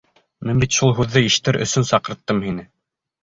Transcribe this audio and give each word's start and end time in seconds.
Мин 0.47 0.61
бит 0.63 0.77
шул 0.77 0.95
һүҙҙе 0.99 1.21
ишетер 1.27 1.59
өсөн 1.65 1.87
саҡырттым 1.91 2.43
һине. 2.49 2.65